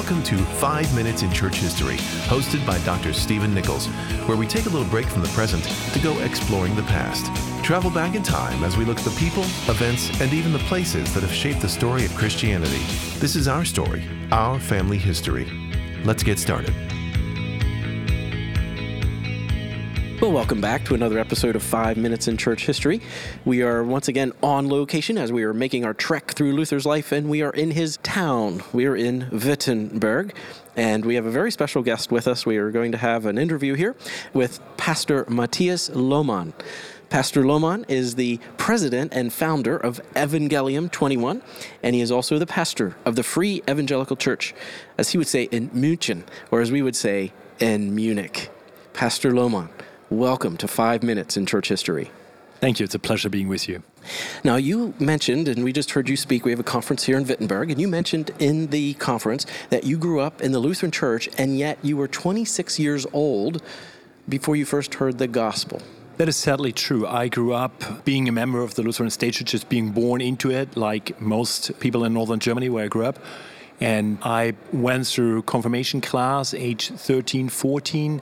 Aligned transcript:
Welcome 0.00 0.22
to 0.22 0.38
5 0.38 0.94
Minutes 0.94 1.20
in 1.20 1.30
Church 1.30 1.56
History, 1.56 1.96
hosted 2.24 2.66
by 2.66 2.78
Dr. 2.86 3.12
Stephen 3.12 3.52
Nichols, 3.52 3.86
where 4.26 4.36
we 4.38 4.46
take 4.46 4.64
a 4.64 4.70
little 4.70 4.88
break 4.88 5.04
from 5.04 5.20
the 5.20 5.28
present 5.28 5.62
to 5.92 5.98
go 5.98 6.18
exploring 6.20 6.74
the 6.74 6.84
past. 6.84 7.26
Travel 7.62 7.90
back 7.90 8.14
in 8.14 8.22
time 8.22 8.64
as 8.64 8.78
we 8.78 8.86
look 8.86 8.98
at 8.98 9.04
the 9.04 9.20
people, 9.20 9.42
events, 9.68 10.08
and 10.22 10.32
even 10.32 10.54
the 10.54 10.58
places 10.60 11.12
that 11.12 11.22
have 11.22 11.30
shaped 11.30 11.60
the 11.60 11.68
story 11.68 12.06
of 12.06 12.14
Christianity. 12.14 12.80
This 13.18 13.36
is 13.36 13.46
our 13.46 13.62
story, 13.62 14.02
our 14.32 14.58
family 14.58 14.96
history. 14.96 15.46
Let's 16.02 16.22
get 16.22 16.38
started. 16.38 16.72
Well, 20.20 20.32
welcome 20.32 20.60
back 20.60 20.84
to 20.84 20.94
another 20.94 21.18
episode 21.18 21.56
of 21.56 21.62
Five 21.62 21.96
Minutes 21.96 22.28
in 22.28 22.36
Church 22.36 22.66
History. 22.66 23.00
We 23.46 23.62
are 23.62 23.82
once 23.82 24.06
again 24.06 24.32
on 24.42 24.68
location 24.68 25.16
as 25.16 25.32
we 25.32 25.44
are 25.44 25.54
making 25.54 25.86
our 25.86 25.94
trek 25.94 26.32
through 26.32 26.52
Luther's 26.52 26.84
life, 26.84 27.10
and 27.10 27.30
we 27.30 27.40
are 27.40 27.52
in 27.52 27.70
his 27.70 27.96
town. 28.02 28.62
We 28.74 28.84
are 28.84 28.94
in 28.94 29.30
Wittenberg, 29.32 30.34
and 30.76 31.06
we 31.06 31.14
have 31.14 31.24
a 31.24 31.30
very 31.30 31.50
special 31.50 31.82
guest 31.82 32.12
with 32.12 32.28
us. 32.28 32.44
We 32.44 32.58
are 32.58 32.70
going 32.70 32.92
to 32.92 32.98
have 32.98 33.24
an 33.24 33.38
interview 33.38 33.72
here 33.72 33.96
with 34.34 34.60
Pastor 34.76 35.24
Matthias 35.26 35.88
Lohmann. 35.88 36.52
Pastor 37.08 37.42
Lohmann 37.42 37.86
is 37.88 38.16
the 38.16 38.40
president 38.58 39.14
and 39.14 39.32
founder 39.32 39.78
of 39.78 40.02
Evangelium 40.14 40.90
21, 40.90 41.40
and 41.82 41.94
he 41.94 42.02
is 42.02 42.12
also 42.12 42.38
the 42.38 42.46
pastor 42.46 42.94
of 43.06 43.16
the 43.16 43.22
Free 43.22 43.62
Evangelical 43.66 44.16
Church, 44.16 44.52
as 44.98 45.08
he 45.08 45.18
would 45.18 45.28
say 45.28 45.44
in 45.44 45.70
München, 45.70 46.24
or 46.50 46.60
as 46.60 46.70
we 46.70 46.82
would 46.82 46.94
say 46.94 47.32
in 47.58 47.94
Munich. 47.94 48.50
Pastor 48.92 49.30
Lohmann, 49.30 49.70
welcome 50.10 50.56
to 50.56 50.66
Five 50.66 51.04
Minutes 51.04 51.36
in 51.36 51.46
Church 51.46 51.68
History. 51.68 52.10
Thank 52.58 52.80
you. 52.80 52.84
It's 52.84 52.96
a 52.96 52.98
pleasure 52.98 53.30
being 53.30 53.46
with 53.46 53.68
you. 53.68 53.82
Now, 54.42 54.56
you 54.56 54.92
mentioned, 54.98 55.46
and 55.46 55.62
we 55.62 55.72
just 55.72 55.92
heard 55.92 56.08
you 56.08 56.16
speak, 56.16 56.44
we 56.44 56.50
have 56.50 56.58
a 56.58 56.64
conference 56.64 57.04
here 57.04 57.16
in 57.16 57.24
Wittenberg, 57.24 57.70
and 57.70 57.80
you 57.80 57.86
mentioned 57.86 58.32
in 58.40 58.66
the 58.66 58.94
conference 58.94 59.46
that 59.70 59.84
you 59.84 59.96
grew 59.96 60.20
up 60.20 60.42
in 60.42 60.50
the 60.50 60.58
Lutheran 60.58 60.90
Church, 60.90 61.28
and 61.38 61.56
yet 61.56 61.78
you 61.82 61.96
were 61.96 62.08
26 62.08 62.78
years 62.80 63.06
old 63.12 63.62
before 64.28 64.56
you 64.56 64.64
first 64.64 64.94
heard 64.94 65.18
the 65.18 65.28
gospel. 65.28 65.80
That 66.16 66.28
is 66.28 66.36
sadly 66.36 66.72
true. 66.72 67.06
I 67.06 67.28
grew 67.28 67.54
up 67.54 68.04
being 68.04 68.28
a 68.28 68.32
member 68.32 68.62
of 68.62 68.74
the 68.74 68.82
Lutheran 68.82 69.10
State 69.10 69.34
Church, 69.34 69.52
just 69.52 69.68
being 69.68 69.92
born 69.92 70.20
into 70.20 70.50
it, 70.50 70.76
like 70.76 71.20
most 71.20 71.78
people 71.78 72.04
in 72.04 72.12
northern 72.12 72.40
Germany 72.40 72.68
where 72.68 72.84
I 72.84 72.88
grew 72.88 73.06
up. 73.06 73.20
And 73.80 74.18
I 74.22 74.54
went 74.72 75.06
through 75.06 75.42
confirmation 75.42 76.00
class 76.00 76.52
age 76.52 76.88
13, 76.88 77.48
14. 77.48 78.20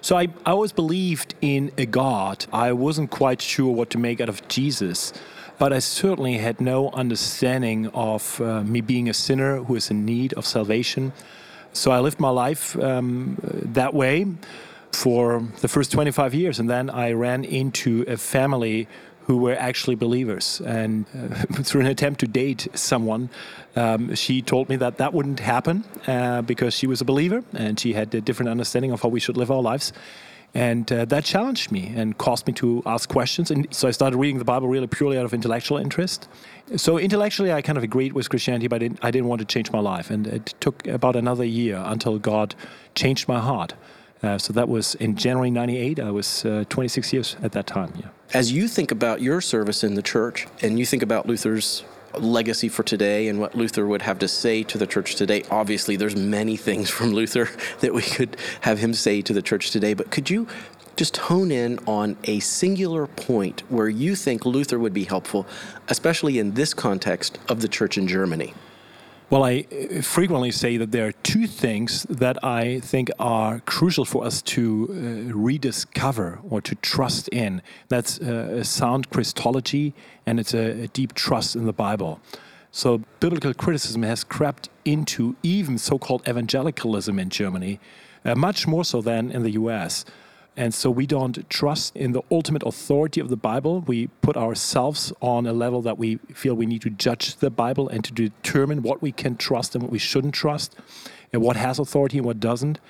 So 0.00 0.16
I, 0.16 0.28
I 0.46 0.52
always 0.52 0.72
believed 0.72 1.34
in 1.40 1.72
a 1.76 1.84
God. 1.84 2.46
I 2.52 2.72
wasn't 2.72 3.10
quite 3.10 3.42
sure 3.42 3.72
what 3.72 3.90
to 3.90 3.98
make 3.98 4.20
out 4.20 4.28
of 4.28 4.46
Jesus, 4.48 5.12
but 5.58 5.72
I 5.72 5.80
certainly 5.80 6.38
had 6.38 6.60
no 6.60 6.90
understanding 6.90 7.88
of 7.88 8.40
uh, 8.40 8.62
me 8.62 8.80
being 8.80 9.08
a 9.08 9.14
sinner 9.14 9.64
who 9.64 9.74
is 9.74 9.90
in 9.90 10.04
need 10.04 10.32
of 10.34 10.46
salvation. 10.46 11.12
So 11.72 11.90
I 11.90 11.98
lived 11.98 12.20
my 12.20 12.30
life 12.30 12.78
um, 12.78 13.38
that 13.42 13.92
way 13.92 14.26
for 14.92 15.42
the 15.60 15.68
first 15.68 15.92
25 15.92 16.34
years. 16.34 16.60
And 16.60 16.70
then 16.70 16.90
I 16.90 17.12
ran 17.12 17.44
into 17.44 18.04
a 18.06 18.16
family 18.16 18.88
who 19.28 19.36
were 19.36 19.54
actually 19.54 19.94
believers. 19.94 20.60
And 20.64 21.04
uh, 21.14 21.62
through 21.62 21.82
an 21.82 21.86
attempt 21.86 22.20
to 22.20 22.26
date 22.26 22.66
someone, 22.72 23.28
um, 23.76 24.14
she 24.14 24.40
told 24.40 24.70
me 24.70 24.76
that 24.76 24.96
that 24.96 25.12
wouldn't 25.12 25.40
happen 25.40 25.84
uh, 26.06 26.40
because 26.40 26.72
she 26.72 26.86
was 26.86 27.02
a 27.02 27.04
believer 27.04 27.44
and 27.52 27.78
she 27.78 27.92
had 27.92 28.14
a 28.14 28.22
different 28.22 28.48
understanding 28.48 28.90
of 28.90 29.02
how 29.02 29.10
we 29.10 29.20
should 29.20 29.36
live 29.36 29.50
our 29.50 29.60
lives. 29.60 29.92
And 30.54 30.90
uh, 30.90 31.04
that 31.04 31.24
challenged 31.24 31.70
me 31.70 31.92
and 31.94 32.16
caused 32.16 32.46
me 32.46 32.54
to 32.54 32.82
ask 32.86 33.06
questions. 33.10 33.50
And 33.50 33.68
so 33.70 33.86
I 33.86 33.90
started 33.90 34.16
reading 34.16 34.38
the 34.38 34.46
Bible 34.46 34.66
really 34.66 34.86
purely 34.86 35.18
out 35.18 35.26
of 35.26 35.34
intellectual 35.34 35.76
interest. 35.76 36.26
So 36.76 36.98
intellectually, 36.98 37.52
I 37.52 37.60
kind 37.60 37.76
of 37.76 37.84
agreed 37.84 38.14
with 38.14 38.30
Christianity, 38.30 38.66
but 38.66 38.76
I 38.76 38.78
didn't, 38.78 38.98
I 39.02 39.10
didn't 39.10 39.28
want 39.28 39.40
to 39.40 39.44
change 39.44 39.70
my 39.70 39.80
life. 39.80 40.10
And 40.10 40.26
it 40.26 40.54
took 40.60 40.86
about 40.86 41.16
another 41.16 41.44
year 41.44 41.82
until 41.84 42.18
God 42.18 42.54
changed 42.94 43.28
my 43.28 43.40
heart. 43.40 43.74
Uh, 44.22 44.36
so 44.38 44.52
that 44.52 44.68
was 44.68 44.94
in 44.96 45.16
January 45.16 45.50
98. 45.50 46.00
I 46.00 46.10
was 46.10 46.44
uh, 46.44 46.64
26 46.68 47.12
years 47.12 47.36
at 47.42 47.52
that 47.52 47.66
time. 47.66 47.92
Yeah. 47.96 48.08
As 48.34 48.52
you 48.52 48.68
think 48.68 48.90
about 48.90 49.22
your 49.22 49.40
service 49.40 49.84
in 49.84 49.94
the 49.94 50.02
church 50.02 50.46
and 50.60 50.78
you 50.78 50.84
think 50.84 51.02
about 51.02 51.26
Luther's 51.26 51.84
legacy 52.18 52.68
for 52.68 52.82
today 52.82 53.28
and 53.28 53.38
what 53.38 53.54
Luther 53.54 53.86
would 53.86 54.02
have 54.02 54.18
to 54.18 54.28
say 54.28 54.62
to 54.64 54.78
the 54.78 54.86
church 54.86 55.14
today, 55.14 55.44
obviously 55.50 55.96
there's 55.96 56.16
many 56.16 56.56
things 56.56 56.90
from 56.90 57.12
Luther 57.12 57.48
that 57.80 57.94
we 57.94 58.02
could 58.02 58.36
have 58.62 58.78
him 58.78 58.92
say 58.92 59.22
to 59.22 59.32
the 59.32 59.42
church 59.42 59.70
today, 59.70 59.94
but 59.94 60.10
could 60.10 60.30
you 60.30 60.48
just 60.96 61.16
hone 61.16 61.52
in 61.52 61.78
on 61.86 62.16
a 62.24 62.40
singular 62.40 63.06
point 63.06 63.62
where 63.68 63.88
you 63.88 64.16
think 64.16 64.44
Luther 64.44 64.80
would 64.80 64.92
be 64.92 65.04
helpful, 65.04 65.46
especially 65.86 66.40
in 66.40 66.54
this 66.54 66.74
context 66.74 67.38
of 67.48 67.60
the 67.60 67.68
church 67.68 67.96
in 67.96 68.08
Germany? 68.08 68.52
Well, 69.30 69.44
I 69.44 69.66
uh, 69.70 70.00
frequently 70.00 70.50
say 70.50 70.78
that 70.78 70.90
there 70.90 71.06
are 71.06 71.12
two 71.12 71.46
things 71.46 72.04
that 72.04 72.42
I 72.42 72.80
think 72.80 73.10
are 73.18 73.60
crucial 73.66 74.06
for 74.06 74.24
us 74.24 74.40
to 74.42 74.88
uh, 74.88 75.34
rediscover 75.34 76.38
or 76.48 76.62
to 76.62 76.74
trust 76.76 77.28
in. 77.28 77.60
That's 77.88 78.18
uh, 78.20 78.60
a 78.60 78.64
sound 78.64 79.10
Christology 79.10 79.92
and 80.24 80.40
it's 80.40 80.54
a, 80.54 80.84
a 80.84 80.88
deep 80.88 81.12
trust 81.12 81.56
in 81.56 81.66
the 81.66 81.74
Bible. 81.74 82.20
So, 82.70 83.02
biblical 83.20 83.52
criticism 83.52 84.02
has 84.02 84.24
crept 84.24 84.70
into 84.86 85.36
even 85.42 85.76
so 85.76 85.98
called 85.98 86.26
evangelicalism 86.26 87.18
in 87.18 87.28
Germany, 87.28 87.80
uh, 88.24 88.34
much 88.34 88.66
more 88.66 88.84
so 88.84 89.02
than 89.02 89.30
in 89.30 89.42
the 89.42 89.52
US. 89.52 90.06
And 90.58 90.74
so 90.74 90.90
we 90.90 91.06
don't 91.06 91.48
trust 91.48 91.94
in 91.94 92.10
the 92.10 92.22
ultimate 92.32 92.64
authority 92.64 93.20
of 93.20 93.28
the 93.28 93.36
Bible. 93.36 93.82
We 93.82 94.08
put 94.22 94.36
ourselves 94.36 95.12
on 95.22 95.46
a 95.46 95.52
level 95.52 95.82
that 95.82 95.98
we 95.98 96.16
feel 96.34 96.54
we 96.56 96.66
need 96.66 96.82
to 96.82 96.90
judge 96.90 97.36
the 97.36 97.48
Bible 97.48 97.88
and 97.88 98.02
to 98.02 98.12
determine 98.12 98.82
what 98.82 99.00
we 99.00 99.12
can 99.12 99.36
trust 99.36 99.76
and 99.76 99.84
what 99.84 99.92
we 99.92 100.00
shouldn't 100.00 100.34
trust, 100.34 100.74
and 101.32 101.42
what 101.42 101.56
has 101.56 101.78
authority 101.78 102.18
and 102.18 102.26
what 102.26 102.40
doesn't. 102.40 102.80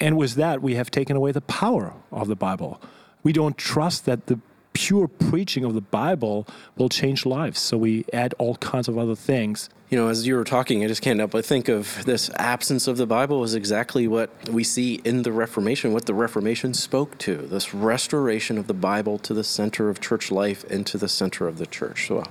And 0.00 0.16
with 0.16 0.34
that, 0.34 0.62
we 0.62 0.74
have 0.74 0.90
taken 0.90 1.16
away 1.16 1.30
the 1.30 1.40
power 1.42 1.94
of 2.10 2.26
the 2.26 2.34
Bible. 2.34 2.82
We 3.22 3.32
don't 3.32 3.56
trust 3.56 4.04
that 4.06 4.26
the 4.26 4.40
pure 4.72 5.08
preaching 5.08 5.64
of 5.64 5.74
the 5.74 5.80
Bible 5.80 6.46
will 6.76 6.88
change 6.88 7.26
lives. 7.26 7.60
So 7.60 7.76
we 7.76 8.04
add 8.12 8.34
all 8.38 8.56
kinds 8.56 8.88
of 8.88 8.98
other 8.98 9.14
things. 9.14 9.68
You 9.90 9.98
know, 9.98 10.08
as 10.08 10.26
you 10.26 10.36
were 10.36 10.44
talking, 10.44 10.82
I 10.82 10.88
just 10.88 11.02
can't 11.02 11.18
help 11.18 11.32
but 11.32 11.44
think 11.44 11.68
of 11.68 12.04
this 12.06 12.30
absence 12.36 12.88
of 12.88 12.96
the 12.96 13.06
Bible 13.06 13.44
is 13.44 13.54
exactly 13.54 14.08
what 14.08 14.30
we 14.48 14.64
see 14.64 15.00
in 15.04 15.22
the 15.22 15.32
Reformation, 15.32 15.92
what 15.92 16.06
the 16.06 16.14
Reformation 16.14 16.72
spoke 16.72 17.18
to 17.18 17.36
this 17.36 17.74
restoration 17.74 18.56
of 18.56 18.66
the 18.66 18.74
Bible 18.74 19.18
to 19.18 19.34
the 19.34 19.44
center 19.44 19.90
of 19.90 20.00
church 20.00 20.30
life 20.30 20.64
and 20.70 20.86
to 20.86 20.96
the 20.96 21.08
center 21.08 21.46
of 21.46 21.58
the 21.58 21.66
church. 21.66 22.08
So, 22.08 22.24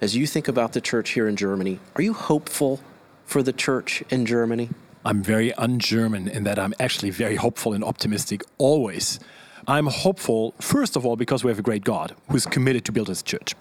as 0.00 0.16
you 0.16 0.26
think 0.26 0.48
about 0.48 0.72
the 0.72 0.80
church 0.80 1.10
here 1.10 1.28
in 1.28 1.36
Germany, 1.36 1.80
are 1.96 2.02
you 2.02 2.14
hopeful 2.14 2.80
for 3.26 3.42
the 3.42 3.52
church 3.52 4.02
in 4.08 4.24
Germany? 4.24 4.70
I'm 5.04 5.22
very 5.22 5.52
un 5.54 5.78
German 5.78 6.28
in 6.28 6.44
that 6.44 6.58
I'm 6.58 6.74
actually 6.78 7.10
very 7.10 7.36
hopeful 7.36 7.72
and 7.72 7.82
optimistic 7.82 8.42
always. 8.58 9.18
I'm 9.70 9.86
hopeful, 9.86 10.52
first 10.60 10.96
of 10.96 11.06
all, 11.06 11.14
because 11.14 11.44
we 11.44 11.50
have 11.52 11.60
a 11.60 11.62
great 11.62 11.84
God 11.84 12.16
who's 12.28 12.44
committed 12.44 12.84
to 12.86 12.92
build 12.92 13.06
his 13.06 13.22
church. 13.22 13.54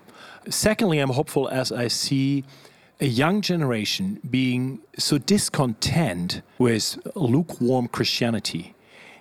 Secondly, 0.50 0.98
I'm 0.98 1.12
hopeful 1.12 1.48
as 1.50 1.72
I 1.72 1.88
see 1.88 2.46
a 3.00 3.06
young 3.06 3.42
generation 3.42 4.20
being 4.28 4.80
so 4.98 5.20
discontent 5.20 6.42
with 6.58 6.98
lukewarm 7.16 7.90
Christianity. 7.90 8.74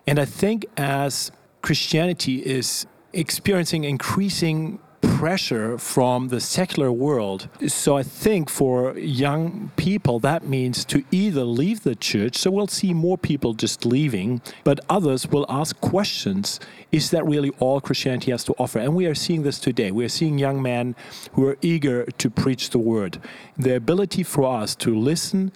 And 0.07 0.19
I 0.19 0.25
think 0.25 0.65
as 0.79 1.31
Christianity 1.61 2.37
is 2.39 2.87
experiencing 3.13 3.85
increasing 3.85 4.79
pressure 5.01 5.79
from 5.79 6.29
the 6.29 6.41
secular 6.41 6.93
world. 6.93 7.49
So 7.67 7.97
I 7.97 8.03
think 8.03 8.49
for 8.49 8.97
young 8.99 9.71
people, 9.77 10.21
that 10.21 10.45
means 10.45 10.85
to 10.87 11.05
either 11.11 11.45
leave 11.45 11.83
the 11.83 11.95
church, 11.95 12.37
so 12.37 12.51
we'll 12.51 12.69
see 12.69 12.95
more 12.95 13.19
people 13.19 13.55
just 13.55 13.85
leaving, 13.85 14.41
but 14.65 14.81
others 14.89 15.27
will 15.27 15.47
ask 15.49 15.81
questions 15.81 16.61
is 16.91 17.11
that 17.11 17.27
really 17.27 17.51
all 17.59 17.81
Christianity 17.81 18.31
has 18.31 18.45
to 18.45 18.55
offer? 18.59 18.79
And 18.79 18.95
we 18.95 19.07
are 19.07 19.15
seeing 19.15 19.43
this 19.43 19.59
today. 19.59 19.91
We 19.91 20.05
are 20.05 20.09
seeing 20.09 20.39
young 20.39 20.63
men 20.63 20.97
who 21.33 21.47
are 21.47 21.59
eager 21.61 22.07
to 22.07 22.31
preach 22.31 22.71
the 22.71 22.79
word. 22.79 23.21
The 23.59 23.77
ability 23.77 24.23
for 24.23 24.45
us 24.45 24.75
to 24.77 24.95
listen 24.95 25.53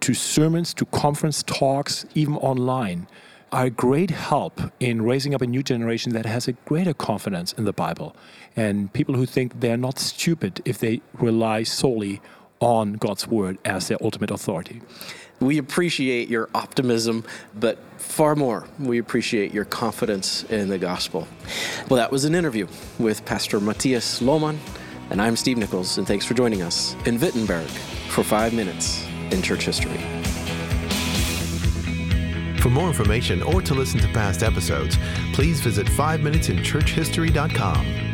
to 0.00 0.14
sermons, 0.14 0.74
to 0.74 0.84
conference 0.84 1.42
talks, 1.42 2.06
even 2.14 2.36
online 2.36 3.08
are 3.52 3.66
a 3.66 3.70
great 3.70 4.10
help 4.10 4.60
in 4.80 5.02
raising 5.02 5.34
up 5.34 5.42
a 5.42 5.46
new 5.46 5.62
generation 5.62 6.12
that 6.12 6.26
has 6.26 6.48
a 6.48 6.52
greater 6.52 6.92
confidence 6.92 7.52
in 7.52 7.64
the 7.64 7.72
Bible 7.72 8.14
and 8.56 8.92
people 8.92 9.14
who 9.14 9.26
think 9.26 9.60
they're 9.60 9.76
not 9.76 9.98
stupid 9.98 10.60
if 10.64 10.78
they 10.78 11.00
rely 11.14 11.62
solely 11.62 12.20
on 12.60 12.94
God's 12.94 13.26
word 13.26 13.58
as 13.64 13.88
their 13.88 13.98
ultimate 14.00 14.30
authority. 14.30 14.80
We 15.40 15.58
appreciate 15.58 16.28
your 16.28 16.48
optimism, 16.54 17.24
but 17.54 17.78
far 17.98 18.34
more, 18.34 18.66
we 18.78 18.98
appreciate 18.98 19.52
your 19.52 19.66
confidence 19.66 20.44
in 20.44 20.68
the 20.68 20.78
gospel. 20.78 21.28
Well, 21.90 21.98
that 21.98 22.10
was 22.10 22.24
an 22.24 22.34
interview 22.34 22.66
with 22.98 23.24
Pastor 23.26 23.60
Matthias 23.60 24.22
Lohmann, 24.22 24.58
and 25.10 25.20
I'm 25.20 25.36
Steve 25.36 25.58
Nichols, 25.58 25.98
and 25.98 26.06
thanks 26.06 26.24
for 26.24 26.32
joining 26.32 26.62
us 26.62 26.96
in 27.04 27.20
Wittenberg 27.20 27.68
for 28.08 28.24
five 28.24 28.54
minutes 28.54 29.06
in 29.30 29.42
church 29.42 29.66
history. 29.66 30.00
For 32.66 32.70
more 32.70 32.88
information 32.88 33.44
or 33.44 33.62
to 33.62 33.74
listen 33.74 34.00
to 34.00 34.08
past 34.08 34.42
episodes, 34.42 34.98
please 35.32 35.60
visit 35.60 35.86
5minutesinchurchhistory.com. 35.86 38.05